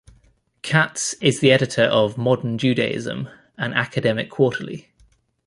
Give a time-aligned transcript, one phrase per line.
[0.63, 4.89] Katz is the editor of "Modern Judaism", an academic quarterly.